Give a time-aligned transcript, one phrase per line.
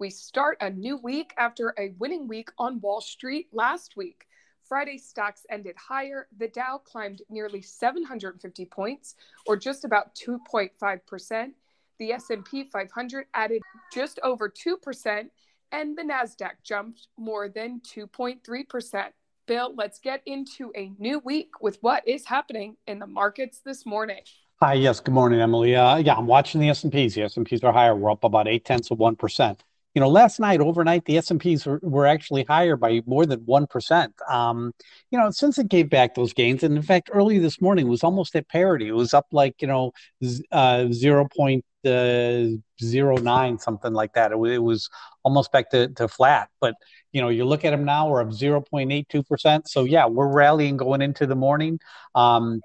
[0.00, 4.26] We start a new week after a winning week on Wall Street last week.
[4.64, 6.26] Friday stocks ended higher.
[6.36, 9.14] The Dow climbed nearly 750 points
[9.46, 11.50] or just about 2.5%.
[12.00, 13.62] The S&P 500 added
[13.92, 15.28] just over 2%
[15.70, 19.04] and the Nasdaq jumped more than 2.3%.
[19.46, 23.86] Bill, let's get into a new week with what is happening in the markets this
[23.86, 24.22] morning.
[24.60, 25.76] Hi, yes, good morning, Emily.
[25.76, 27.14] Uh, yeah, I'm watching the S&Ps.
[27.14, 27.94] The S&Ps are higher.
[27.94, 29.62] We're up about eight tenths of one percent.
[29.94, 33.66] You know, last night, overnight, the S&Ps were, were actually higher by more than one
[33.66, 34.12] percent.
[34.28, 34.72] Um,
[35.10, 38.02] you know, since it gave back those gains, and in fact, early this morning was
[38.02, 38.88] almost at parity.
[38.88, 39.92] It was up like you know,
[40.50, 41.28] uh, zero
[41.84, 42.44] uh,
[42.82, 44.32] zero nine, something like that.
[44.32, 44.88] It, it was
[45.22, 46.74] almost back to, to flat, but
[47.12, 49.68] you know, you look at them now, we're up 0.82%.
[49.68, 51.78] So yeah, we're rallying going into the morning.
[52.14, 52.60] Um,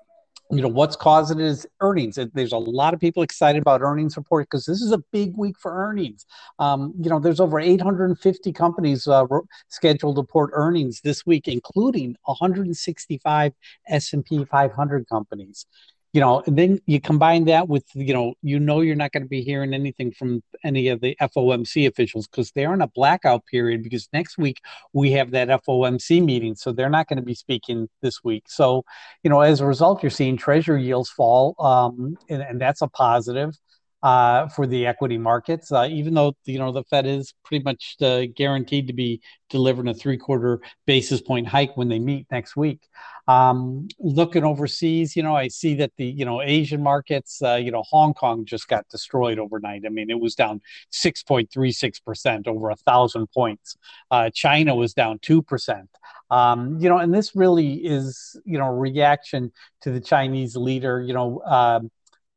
[0.51, 2.17] you know what's causing it is earnings.
[2.33, 5.57] There's a lot of people excited about earnings report because this is a big week
[5.59, 6.25] for earnings.
[6.57, 9.25] Um, you know there's over 850 companies uh,
[9.67, 13.53] scheduled to report earnings this week including 165
[13.87, 15.65] s&p 500 companies
[16.11, 19.23] you know, and then you combine that with, you know, you know, you're not going
[19.23, 23.45] to be hearing anything from any of the FOMC officials because they're in a blackout
[23.45, 24.59] period because next week
[24.91, 26.55] we have that FOMC meeting.
[26.55, 28.45] So they're not going to be speaking this week.
[28.47, 28.83] So,
[29.23, 32.87] you know, as a result, you're seeing treasury yields fall, um, and, and that's a
[32.87, 33.55] positive
[34.01, 37.95] uh, for the equity markets, uh, even though you know the Fed is pretty much
[38.01, 42.81] uh, guaranteed to be delivering a three-quarter basis point hike when they meet next week.
[43.27, 47.71] Um, looking overseas, you know, I see that the you know Asian markets, uh, you
[47.71, 49.83] know, Hong Kong just got destroyed overnight.
[49.85, 53.77] I mean, it was down six point three six percent, over a thousand points.
[54.09, 55.89] Uh, China was down two percent.
[56.31, 61.01] Um, you know, and this really is you know reaction to the Chinese leader.
[61.01, 61.39] You know.
[61.39, 61.81] Uh,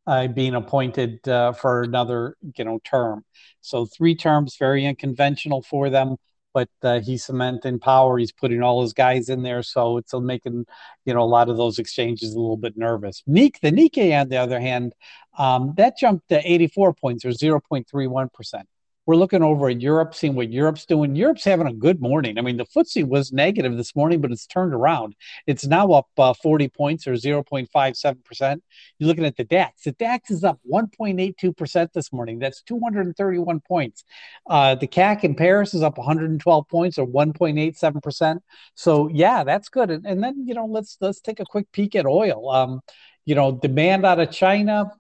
[0.07, 3.25] uh, being appointed uh, for another you know term.
[3.61, 6.17] So three terms, very unconventional for them.
[6.55, 8.19] But uh, he's cementing power.
[8.19, 10.67] He's putting all his guys in there, so it's making
[11.07, 13.23] you know a lot of those exchanges a little bit nervous.
[13.27, 14.95] Nick, the Nikkei, on the other hand,
[15.39, 18.69] um, that jumped to 84 points or 0.31 percent
[19.07, 21.17] we're looking over at Europe, seeing what Europe's doing.
[21.17, 22.39] Europe's having a good morning.
[22.39, 25.17] I mean, the FTSE was negative this morning, but it's turned around.
[25.47, 28.61] It's now up uh, 40 points or 0.57%.
[28.99, 29.83] You're looking at the DAX.
[29.83, 32.39] The DAX is up 1.82% this morning.
[32.39, 34.05] That's 231 points.
[34.49, 38.39] Uh, the CAC in Paris is up 112 points or 1.87%.
[38.77, 39.91] So yeah, that's good.
[39.91, 42.51] And, and then, you know, let's let's take a quick peek at oil.
[42.51, 42.81] Um,
[43.25, 44.91] you know, demand out of China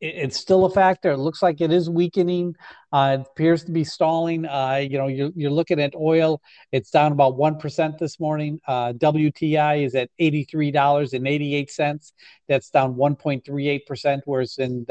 [0.00, 1.10] it's still a factor.
[1.10, 2.56] It looks like it is weakening.
[2.92, 4.46] Uh, it appears to be stalling.
[4.46, 6.40] Uh, you know, you're, you're looking at oil.
[6.72, 8.60] It's down about 1% this morning.
[8.66, 12.12] Uh, WTI is at $83.88.
[12.48, 14.86] That's down 1.38%, whereas in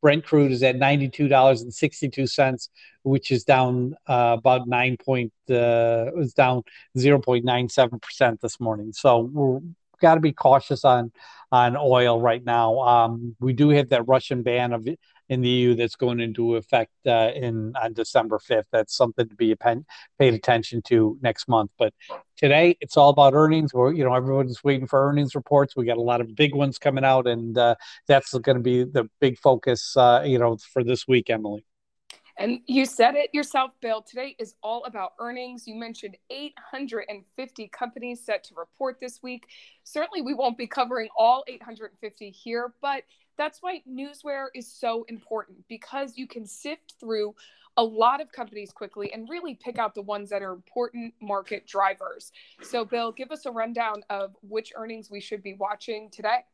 [0.00, 2.68] Brent crude is at $92.62,
[3.02, 6.62] which is down uh, about 9 point, uh, it was down
[6.96, 8.92] 0.97% this morning.
[8.92, 9.60] So we're
[10.00, 11.12] got to be cautious on
[11.52, 12.80] on oil right now.
[12.80, 14.86] Um, we do have that Russian ban of
[15.28, 18.66] in the EU that's going into effect uh, in on December 5th.
[18.72, 19.84] That's something to be pen,
[20.18, 21.70] paid attention to next month.
[21.78, 21.92] But
[22.36, 23.74] today it's all about earnings.
[23.74, 25.74] We're, you know, everyone's waiting for earnings reports.
[25.76, 27.74] We got a lot of big ones coming out, and uh,
[28.06, 31.64] that's going to be the big focus, uh, you know, for this week, Emily.
[32.38, 34.02] And you said it yourself, Bill.
[34.02, 35.66] Today is all about earnings.
[35.66, 39.46] You mentioned 850 companies set to report this week.
[39.84, 43.04] Certainly, we won't be covering all 850 here, but
[43.38, 47.34] that's why Newsware is so important because you can sift through
[47.78, 51.66] a lot of companies quickly and really pick out the ones that are important market
[51.66, 52.32] drivers.
[52.62, 56.44] So, Bill, give us a rundown of which earnings we should be watching today.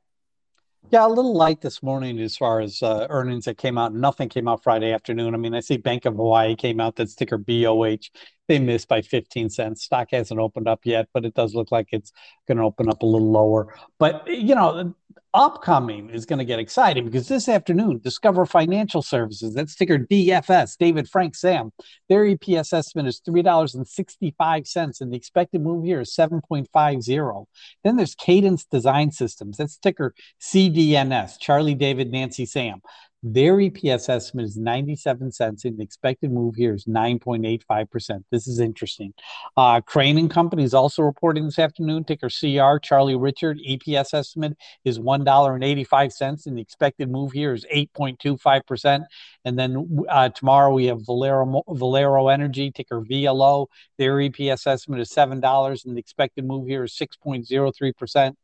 [0.91, 3.95] Yeah, a little light this morning as far as uh, earnings that came out.
[3.95, 5.35] Nothing came out Friday afternoon.
[5.35, 8.11] I mean, I see Bank of Hawaii came out, that ticker BOH.
[8.49, 9.85] They missed by 15 cents.
[9.85, 12.13] Stock hasn't opened up yet, but it does look like it's
[12.47, 13.75] going to open up a little lower.
[13.99, 14.95] But, you know,
[15.35, 20.77] upcoming is going to get exciting because this afternoon, Discover Financial Services, that's ticker DFS,
[20.77, 21.73] David Frank Sam,
[22.09, 27.47] their EPS estimate is $3.65, and the expected move here is 7.50.
[27.85, 32.83] Then there's Cadence Design Systems, that's ticker CDNS, Charlie David Nancy Sam.
[33.25, 38.25] Their EPS estimate is 97 cents, and the expected move here is 9.85%.
[38.33, 39.15] This is interesting.
[39.57, 42.03] Uh, Crane and Company is also reporting this afternoon.
[42.03, 49.05] Ticker CR, Charlie Richard, EPS estimate is $1.85, and the expected move here is 8.25%.
[49.45, 53.69] And then uh, tomorrow we have Valero, Valero Energy, ticker VLO.
[53.99, 58.35] Their EPS estimate is $7, and the expected move here is 6.03%.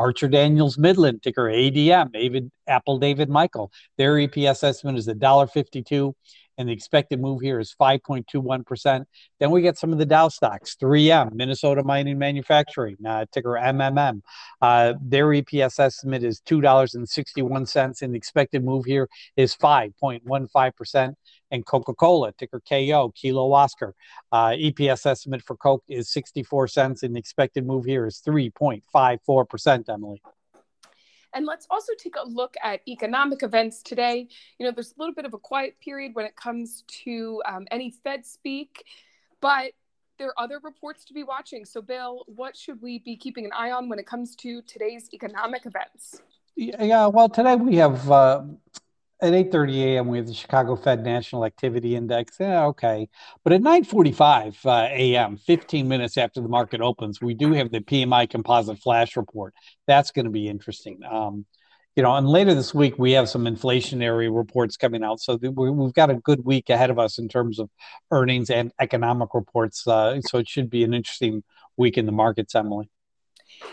[0.00, 3.70] Archer Daniels Midland, ticker ADM, David Apple David Michael.
[3.98, 6.14] Their EPS estimate is $1.52,
[6.60, 9.06] and the expected move here is 5.21%.
[9.38, 14.20] Then we get some of the Dow stocks 3M, Minnesota Mining Manufacturing, uh, ticker MMM.
[14.60, 19.08] Uh, their EPS estimate is $2.61, and the expected move here
[19.38, 21.14] is 5.15%
[21.50, 23.94] and Coca Cola, ticker KO, Kilo Oscar.
[24.30, 29.88] Uh, EPS estimate for Coke is 64 cents, and the expected move here is 3.54%,
[29.88, 30.20] Emily.
[31.34, 34.28] And let's also take a look at economic events today.
[34.58, 37.66] You know, there's a little bit of a quiet period when it comes to um,
[37.70, 38.84] any Fed speak,
[39.40, 39.72] but
[40.18, 41.64] there are other reports to be watching.
[41.64, 45.08] So, Bill, what should we be keeping an eye on when it comes to today's
[45.14, 46.20] economic events?
[46.56, 48.42] Yeah, well, today we have uh,
[49.22, 50.08] at 8:30 a.m.
[50.08, 52.36] we have the Chicago Fed National Activity Index.
[52.40, 53.08] Yeah, okay.
[53.44, 57.80] But at 9:45 uh, a.m., 15 minutes after the market opens, we do have the
[57.80, 59.54] PMI Composite Flash Report.
[59.86, 61.00] That's going to be interesting.
[61.10, 61.46] Um,
[61.96, 65.20] you know, and later this week we have some inflationary reports coming out.
[65.20, 67.68] So th- we've got a good week ahead of us in terms of
[68.10, 69.86] earnings and economic reports.
[69.86, 71.42] Uh, so it should be an interesting
[71.76, 72.88] week in the markets, Emily.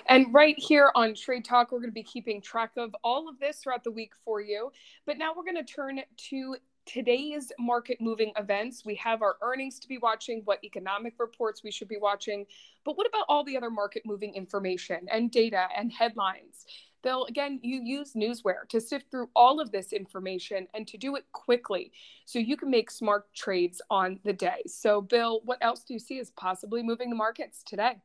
[0.07, 3.39] And right here on Trade Talk, we're going to be keeping track of all of
[3.39, 4.71] this throughout the week for you.
[5.05, 6.55] But now we're going to turn to
[6.85, 8.83] today's market moving events.
[8.85, 12.45] We have our earnings to be watching, what economic reports we should be watching.
[12.85, 16.65] But what about all the other market moving information and data and headlines?
[17.03, 21.15] They'll again, you use Newsware to sift through all of this information and to do
[21.15, 21.91] it quickly
[22.25, 24.63] so you can make smart trades on the day.
[24.65, 27.97] So, Bill, what else do you see as possibly moving the markets today?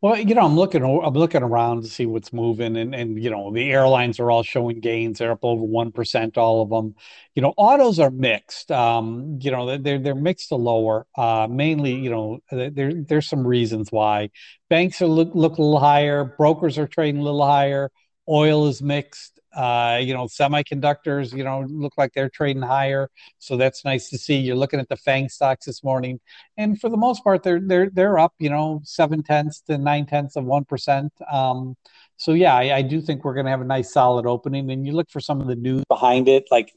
[0.00, 3.30] Well, you know, I'm looking, I'm looking around to see what's moving, and and you
[3.30, 5.18] know, the airlines are all showing gains.
[5.18, 6.94] They're up over one percent, all of them.
[7.34, 8.70] You know, autos are mixed.
[8.70, 11.06] Um, you know, they're they're mixed to lower.
[11.16, 14.30] Uh, mainly, you know, there there's some reasons why
[14.70, 17.90] banks are look, look a little higher, brokers are trading a little higher.
[18.28, 19.37] Oil is mixed.
[19.58, 24.16] Uh, you know, semiconductors, you know, look like they're trading higher, so that's nice to
[24.16, 24.36] see.
[24.36, 26.20] You're looking at the Fang stocks this morning,
[26.56, 30.06] and for the most part, they're they're they're up, you know, seven tenths to nine
[30.06, 31.12] tenths of one percent.
[31.38, 31.76] Um,
[32.16, 34.70] so yeah, I, I do think we're going to have a nice solid opening.
[34.70, 36.72] And you look for some of the news behind it, like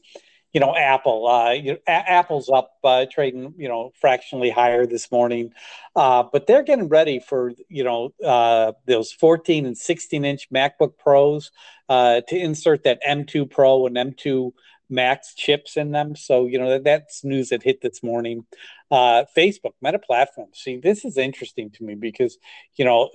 [0.52, 1.26] you know, Apple.
[1.26, 5.52] Uh, you know, a- Apple's up uh, trading, you know, fractionally higher this morning,
[5.96, 10.98] uh, but they're getting ready for you know uh, those 14 and 16 inch MacBook
[10.98, 11.50] Pros
[11.88, 14.52] uh, to insert that M2 Pro and M2
[14.90, 16.14] Max chips in them.
[16.14, 18.44] So you know that, that's news that hit this morning.
[18.90, 20.48] Uh, Facebook, Meta Platform.
[20.52, 22.36] See, this is interesting to me because
[22.76, 23.10] you know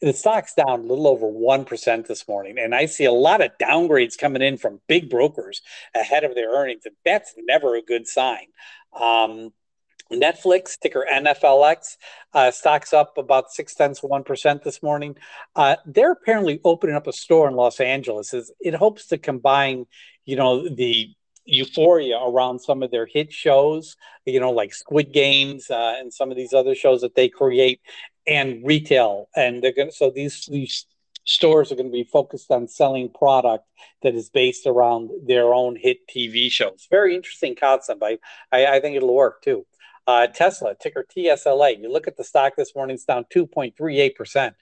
[0.00, 2.56] the stock's down a little over 1% this morning.
[2.58, 5.60] And I see a lot of downgrades coming in from big brokers
[5.94, 6.86] ahead of their earnings.
[6.86, 8.46] And that's never a good sign.
[8.98, 9.52] Um,
[10.12, 11.96] Netflix, ticker NFLX,
[12.32, 15.16] uh, stocks up about six tenths of 1% this morning.
[15.54, 18.34] Uh, they're apparently opening up a store in Los Angeles.
[18.60, 19.86] It hopes to combine,
[20.24, 21.10] you know, the
[21.44, 26.30] euphoria around some of their hit shows, you know, like Squid Games uh, and some
[26.30, 27.80] of these other shows that they create,
[28.28, 29.28] and retail.
[29.34, 30.86] And they're going to, so these, these
[31.24, 33.64] stores are going to be focused on selling product
[34.02, 36.86] that is based around their own hit TV shows.
[36.90, 38.02] Very interesting concept.
[38.02, 38.18] I,
[38.52, 39.66] I, I think it'll work too.
[40.06, 41.80] Uh, Tesla, ticker TSLA.
[41.80, 44.54] You look at the stock this morning, it's down 2.38%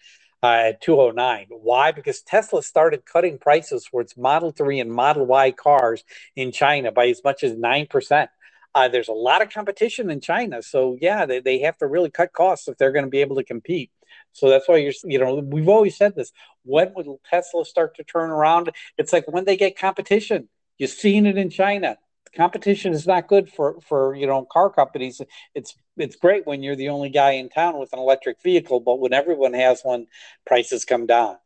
[0.42, 1.46] uh, at 209.
[1.50, 1.92] Why?
[1.92, 6.02] Because Tesla started cutting prices for its Model 3 and Model Y cars
[6.34, 8.28] in China by as much as 9%.
[8.76, 10.62] Uh, there's a lot of competition in China.
[10.62, 13.36] So, yeah, they, they have to really cut costs if they're going to be able
[13.36, 13.90] to compete.
[14.32, 16.30] So that's why you're, you know, we've always said this.
[16.62, 18.70] When will Tesla start to turn around?
[18.98, 20.50] It's like when they get competition.
[20.76, 21.96] You've seen it in China.
[22.36, 25.22] Competition is not good for for you know car companies.
[25.54, 29.00] It's it's great when you're the only guy in town with an electric vehicle, but
[29.00, 30.06] when everyone has one,
[30.44, 31.36] prices come down.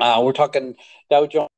[0.00, 0.74] Uh, we're talking
[1.08, 1.48] Dow Jones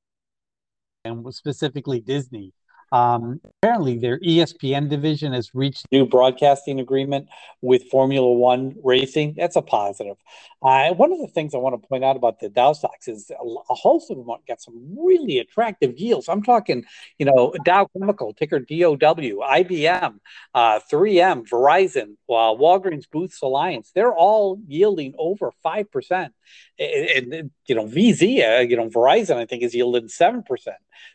[1.06, 2.52] and specifically Disney.
[2.92, 7.26] Um, apparently, their ESPN division has reached new broadcasting agreement
[7.62, 9.34] with Formula One racing.
[9.36, 10.16] That's a positive.
[10.62, 13.30] Uh, one of the things I want to point out about the Dow stocks is
[13.30, 16.28] a, host of them got some really attractive yields.
[16.28, 16.84] I'm talking,
[17.18, 20.18] you know, Dow Chemical, ticker DOW, IBM,
[20.54, 23.90] uh, 3M, Verizon, uh, Walgreens Boots Alliance.
[23.94, 26.28] They're all yielding over 5%.
[26.78, 30.44] And, and you know, VZ, uh, you know, Verizon, I think, is yielding 7%.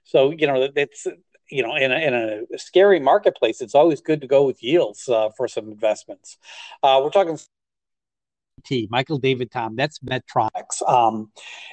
[0.03, 1.07] So, you know, it's
[1.49, 2.13] you know, in a, in
[2.53, 6.37] a scary marketplace, it's always good to go with yields uh, for some investments.
[6.83, 7.37] Uh, we're talking
[8.65, 10.87] T, Michael David Tom, that's Medtronics.
[10.87, 11.31] Um,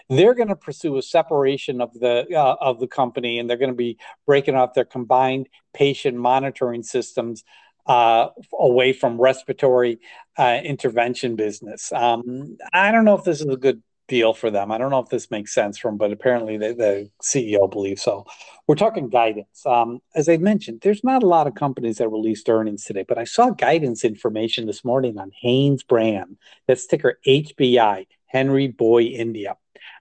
[0.09, 3.71] they're going to pursue a separation of the uh, of the company, and they're going
[3.71, 7.43] to be breaking off their combined patient monitoring systems
[7.87, 9.99] uh, away from respiratory
[10.39, 11.93] uh, intervention business.
[11.93, 14.71] Um, I don't know if this is a good deal for them.
[14.71, 18.27] I don't know if this makes sense from, but apparently the, the CEO believes so.
[18.67, 19.65] We're talking guidance.
[19.67, 23.19] Um, as I mentioned, there's not a lot of companies that released earnings today, but
[23.19, 29.57] I saw guidance information this morning on Hanes brand, That's ticker HBI, Henry Boy India.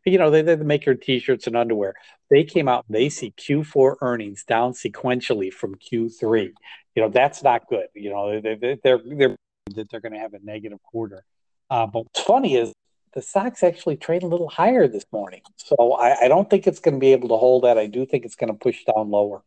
[0.05, 1.95] You know, they, they make your t-shirts and underwear.
[2.29, 6.51] They came out they see Q4 earnings down sequentially from Q3.
[6.95, 7.87] You know, that's not good.
[7.93, 9.35] You know, they, they, they're, they're,
[9.75, 11.23] that they're going to have a negative quarter.
[11.69, 12.73] Uh, but what's funny is
[13.13, 15.41] the stocks actually trade a little higher this morning.
[15.57, 17.77] So I, I don't think it's going to be able to hold that.
[17.77, 19.43] I do think it's going to push down lower.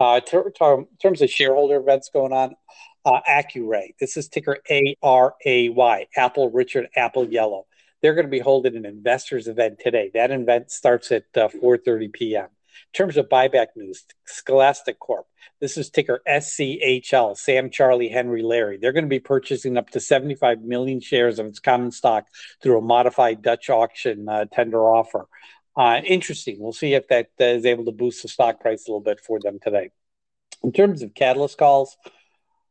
[0.00, 2.56] Uh, ter- ter- in terms of shareholder events going on,
[3.04, 3.94] uh, Accuray.
[4.00, 6.06] This is ticker A R A Y.
[6.16, 7.66] Apple Richard Apple Yellow.
[8.02, 10.10] They're going to be holding an investors event today.
[10.12, 12.48] That event starts at uh, 4:30 p.m.
[12.92, 15.26] In terms of buyback news, Scholastic Corp.
[15.60, 18.78] This is ticker SCHL, Sam Charlie Henry Larry.
[18.78, 22.26] They're going to be purchasing up to 75 million shares of its common stock
[22.62, 25.26] through a modified Dutch auction uh, tender offer.
[25.76, 26.56] Uh, interesting.
[26.58, 29.20] We'll see if that uh, is able to boost the stock price a little bit
[29.20, 29.90] for them today.
[30.62, 31.96] In terms of catalyst calls,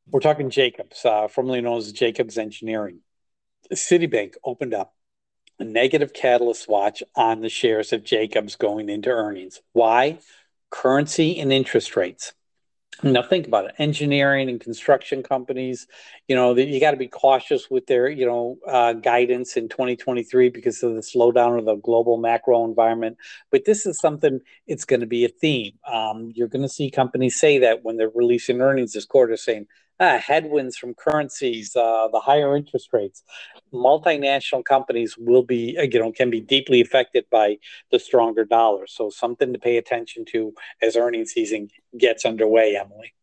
[0.08, 3.00] we're talking Jacobs, uh, formerly known as Jacobs Engineering.
[3.72, 4.94] Citibank opened up
[5.64, 9.62] a negative catalyst watch on the shares of Jacobs going into earnings.
[9.72, 10.20] Why?
[10.70, 12.34] Currency and interest rates.
[13.02, 13.76] Now think about it.
[13.80, 15.88] Engineering and construction companies,
[16.28, 20.50] you know, you got to be cautious with their, you know, uh, guidance in 2023
[20.50, 23.18] because of the slowdown of the global macro environment.
[23.52, 24.42] But this is something.
[24.68, 25.74] It's going to be a theme.
[25.92, 29.68] Um, you're going to see companies say that when they're releasing earnings this quarter, saying,
[30.00, 33.24] ah, headwinds from currencies, uh, the higher interest rates.
[33.74, 37.58] Multinational companies will be, uh, you know, can be deeply affected by
[37.92, 38.88] the stronger dollar.
[38.88, 43.14] So something to pay attention to as earnings season gets underway, Emily.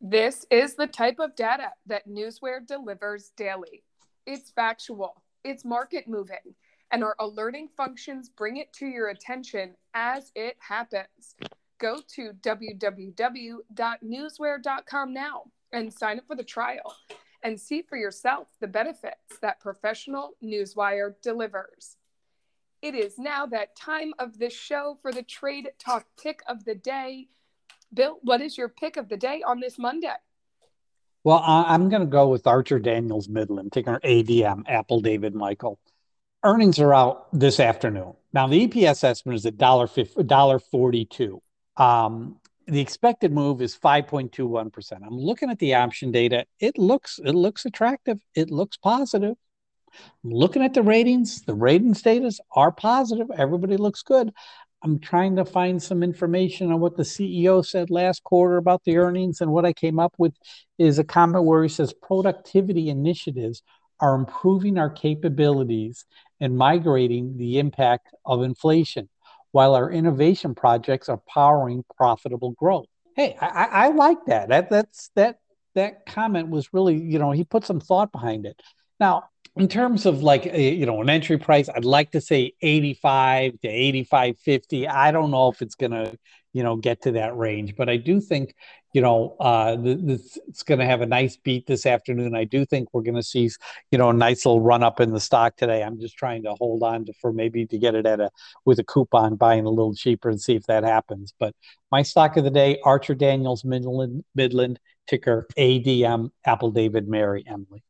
[0.00, 3.82] This is the type of data that Newsware delivers daily.
[4.26, 6.54] It's factual, it's market moving,
[6.90, 11.34] and our alerting functions bring it to your attention as it happens.
[11.78, 15.42] Go to www.newsware.com now
[15.76, 16.96] and sign up for the trial
[17.42, 21.96] and see for yourself the benefits that professional Newsware delivers.
[22.82, 26.74] It is now that time of the show for the trade talk pick of the
[26.74, 27.28] day.
[27.92, 30.16] Bill, what is your pick of the day on this Monday?
[31.24, 35.78] Well, I'm going to go with Archer Daniels Midland, ticker ADM, Apple David Michael.
[36.44, 38.14] Earnings are out this afternoon.
[38.32, 41.40] Now, the EPS estimate is at $1.42.
[41.76, 42.36] Um,
[42.66, 44.92] the expected move is 5.21%.
[45.06, 46.46] I'm looking at the option data.
[46.58, 48.20] It looks it looks attractive.
[48.34, 49.36] It looks positive.
[50.24, 51.42] I'm looking at the ratings.
[51.42, 53.28] The ratings data are positive.
[53.36, 54.32] Everybody looks good.
[54.82, 58.98] I'm trying to find some information on what the CEO said last quarter about the
[58.98, 60.34] earnings and what I came up with
[60.78, 63.62] is a comment where he says productivity initiatives
[64.00, 66.04] are improving our capabilities
[66.40, 69.08] and migrating the impact of inflation
[69.52, 72.86] while our innovation projects are powering profitable growth.
[73.14, 74.48] Hey, I, I like that.
[74.48, 75.38] That that's that
[75.74, 78.60] that comment was really, you know, he put some thought behind it.
[78.98, 79.24] Now,
[79.56, 83.60] in terms of like a, you know an entry price, I'd like to say 85
[83.60, 84.88] to 85.50.
[84.88, 86.14] I don't know if it's gonna
[86.52, 88.54] you know get to that range, but I do think
[88.96, 92.34] you know, uh, this, it's going to have a nice beat this afternoon.
[92.34, 93.50] I do think we're going to see,
[93.90, 95.82] you know, a nice little run up in the stock today.
[95.82, 98.30] I'm just trying to hold on to for maybe to get it at a
[98.64, 101.34] with a coupon, buying a little cheaper and see if that happens.
[101.38, 101.54] But
[101.92, 107.84] my stock of the day, Archer Daniels Midland, Midland ticker ADM, Apple David Mary Emily.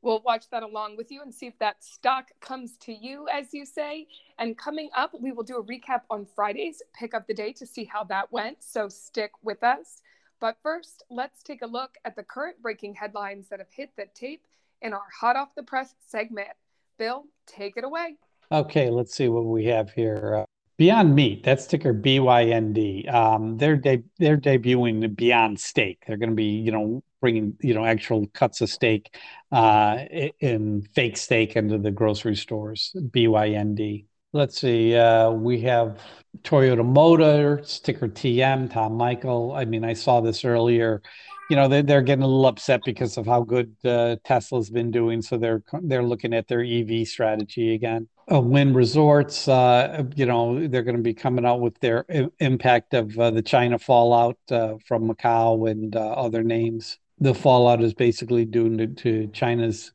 [0.00, 3.52] We'll watch that along with you and see if that stock comes to you, as
[3.52, 4.06] you say.
[4.38, 7.66] And coming up, we will do a recap on Friday's pick up the day to
[7.66, 8.58] see how that went.
[8.62, 10.02] So stick with us.
[10.40, 14.06] But first, let's take a look at the current breaking headlines that have hit the
[14.14, 14.46] tape
[14.82, 16.50] in our hot off the press segment.
[16.96, 18.16] Bill, take it away.
[18.52, 20.36] Okay, let's see what we have here.
[20.36, 20.44] Uh,
[20.78, 23.12] Beyond Meat, that's ticker BYND.
[23.12, 26.04] Um, they're de- they're debuting Beyond Steak.
[26.06, 29.14] They're going to be, you know, bringing you know actual cuts of steak
[29.52, 30.04] uh,
[30.40, 32.94] in fake steak into the grocery stores.
[32.96, 34.06] BYND.
[34.32, 34.94] Let's see.
[34.94, 36.00] Uh, we have
[36.42, 39.52] Toyota Motor, sticker TM, Tom Michael.
[39.52, 41.02] I mean, I saw this earlier.
[41.48, 44.90] You know, they're, they're getting a little upset because of how good uh, Tesla's been
[44.90, 45.22] doing.
[45.22, 48.08] So they're they're looking at their EV strategy again.
[48.30, 52.28] uh, Wynn Resorts, uh, you know, they're going to be coming out with their I-
[52.40, 56.98] impact of uh, the China fallout uh, from Macau and uh, other names.
[57.20, 59.92] The fallout is basically due to, to China's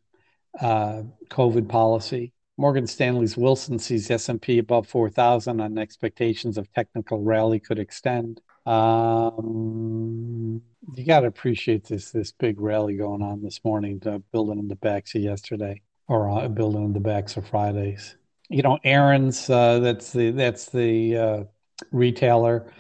[0.59, 2.33] uh, COVID policy.
[2.57, 8.41] Morgan Stanley's Wilson sees S&P above 4,000 on expectations of technical rally could extend.
[8.65, 10.61] Um,
[10.95, 14.01] you got to appreciate this this big rally going on this morning,
[14.31, 18.15] building in the backs of yesterday, or uh, building in the backs of Fridays.
[18.49, 21.43] You know, Aaron's uh, that's the that's the uh,
[21.91, 22.71] retailer.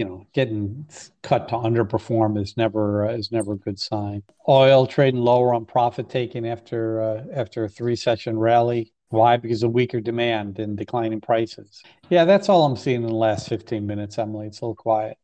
[0.00, 0.86] You know, getting
[1.20, 4.22] cut to underperform is never uh, is never a good sign.
[4.48, 8.94] Oil trading lower on profit taking after uh, after a three session rally.
[9.10, 9.36] Why?
[9.36, 11.82] Because of weaker demand and declining prices.
[12.08, 14.46] Yeah, that's all I'm seeing in the last 15 minutes, Emily.
[14.46, 15.18] It's a little quiet.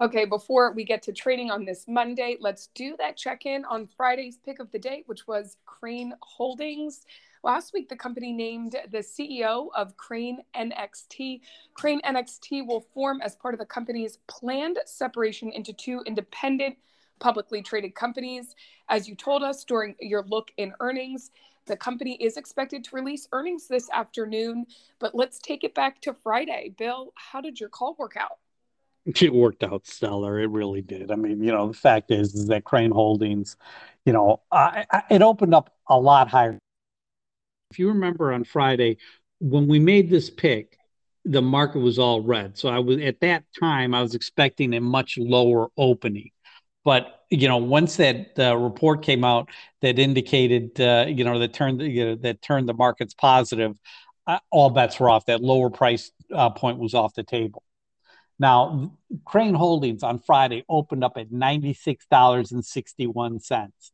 [0.00, 3.86] Okay, before we get to trading on this Monday, let's do that check in on
[3.96, 7.04] Friday's pick of the day, which was Crane Holdings.
[7.42, 11.40] Last week, the company named the CEO of Crane NXT.
[11.72, 16.76] Crane NXT will form as part of the company's planned separation into two independent,
[17.18, 18.54] publicly traded companies.
[18.90, 21.30] As you told us during your look in earnings,
[21.64, 24.66] the company is expected to release earnings this afternoon,
[24.98, 26.74] but let's take it back to Friday.
[26.76, 28.38] Bill, how did your call work out?
[29.06, 30.38] It worked out stellar.
[30.38, 31.10] It really did.
[31.10, 33.56] I mean, you know, the fact is, is that Crane Holdings,
[34.04, 34.42] you know,
[35.10, 36.58] it opened up a lot higher
[37.70, 38.98] if you remember on Friday,
[39.40, 40.76] when we made this pick,
[41.24, 42.58] the market was all red.
[42.58, 46.30] So I was at that time, I was expecting a much lower opening.
[46.84, 49.50] But you know, once that uh, report came out
[49.82, 53.76] that indicated, uh, you know, that turned you know, that turned the markets positive,
[54.26, 55.26] uh, all bets were off.
[55.26, 57.62] That lower price uh, point was off the table.
[58.40, 58.90] Now,
[59.26, 63.12] Crane Holdings on Friday opened up at $96.61,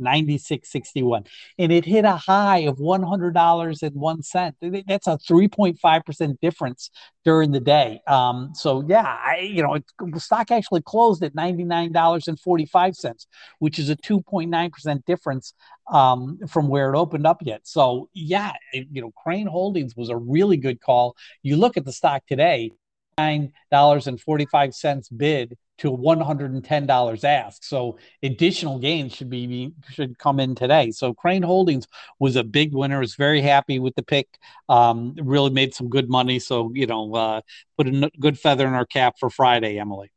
[0.00, 1.26] 96.61,
[1.58, 4.84] and it hit a high of $100.01.
[4.86, 6.90] That's a 3.5% difference
[7.24, 8.00] during the day.
[8.06, 13.26] Um, so yeah, I, you know, the stock actually closed at $99.45,
[13.58, 15.54] which is a 2.9% difference
[15.90, 17.62] um, from where it opened up yet.
[17.64, 21.16] So yeah, it, you know, Crane Holdings was a really good call.
[21.42, 22.70] You look at the stock today,
[23.18, 27.64] $9.45 bid to $110 ask.
[27.64, 30.90] So additional gains should be should come in today.
[30.90, 31.86] So Crane Holdings
[32.18, 33.00] was a big winner.
[33.00, 34.28] Was very happy with the pick.
[34.68, 36.38] Um, really made some good money.
[36.38, 37.40] So you know, uh,
[37.76, 40.10] put a good feather in our cap for Friday, Emily.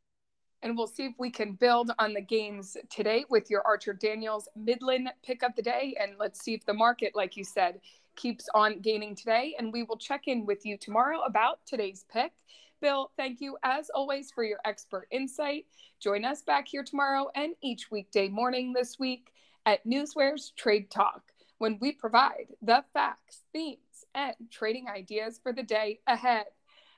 [0.62, 4.46] And we'll see if we can build on the gains today with your Archer Daniels
[4.54, 5.96] Midland pick of the day.
[5.98, 7.80] And let's see if the market, like you said,
[8.14, 9.54] keeps on gaining today.
[9.58, 12.32] And we will check in with you tomorrow about today's pick.
[12.80, 15.66] Bill, thank you as always for your expert insight.
[16.00, 19.32] Join us back here tomorrow and each weekday morning this week
[19.66, 21.22] at Newsware's Trade Talk
[21.58, 23.78] when we provide the facts, themes,
[24.14, 26.46] and trading ideas for the day ahead.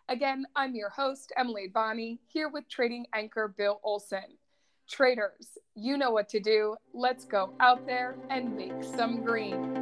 [0.09, 4.39] Again, I'm your host, Emily Bonney, here with trading anchor Bill Olson.
[4.89, 6.77] Traders, you know what to do.
[6.93, 9.82] Let's go out there and make some green.